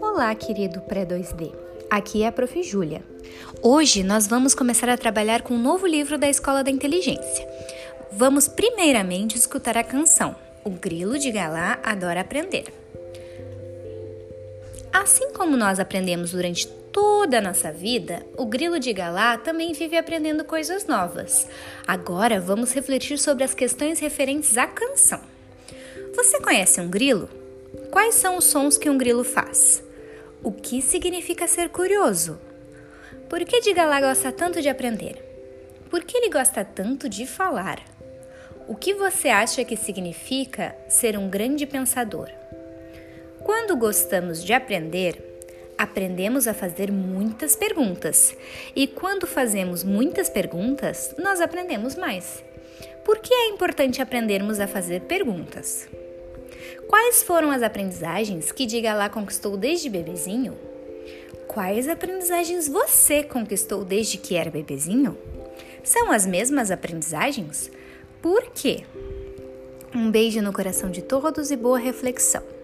[0.00, 1.52] Olá, querido pré-2D.
[1.88, 2.62] Aqui é a Prof.
[2.62, 3.02] Júlia.
[3.62, 7.48] Hoje nós vamos começar a trabalhar com um novo livro da Escola da Inteligência.
[8.10, 10.34] Vamos primeiramente escutar a canção
[10.64, 12.64] O Grilo de Galá Adora Aprender.
[14.92, 19.96] Assim como nós aprendemos durante toda a nossa vida, o grilo de Galá também vive
[19.96, 21.46] aprendendo coisas novas.
[21.86, 25.20] Agora vamos refletir sobre as questões referentes à canção.
[26.22, 27.30] Você conhece um grilo?
[27.90, 29.82] Quais são os sons que um grilo faz?
[30.42, 32.38] O que significa ser curioso?
[33.26, 35.16] Por que de Galá gosta tanto de aprender?
[35.88, 37.82] Por que ele gosta tanto de falar?
[38.68, 42.28] O que você acha que significa ser um grande pensador?
[43.42, 45.40] Quando gostamos de aprender,
[45.78, 48.36] aprendemos a fazer muitas perguntas.
[48.76, 52.44] E quando fazemos muitas perguntas, nós aprendemos mais.
[53.06, 55.88] Por que é importante aprendermos a fazer perguntas?
[56.88, 60.56] Quais foram as aprendizagens que Diga lá conquistou desde bebezinho?
[61.48, 65.16] Quais aprendizagens você conquistou desde que era bebezinho?
[65.82, 67.70] São as mesmas aprendizagens?
[68.22, 68.84] Por quê?
[69.94, 72.59] Um beijo no coração de todos e boa reflexão.